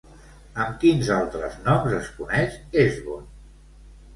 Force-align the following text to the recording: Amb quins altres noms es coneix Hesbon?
Amb 0.63 0.77
quins 0.83 1.11
altres 1.17 1.59
noms 1.67 1.93
es 1.99 2.09
coneix 2.17 2.57
Hesbon? 2.81 3.29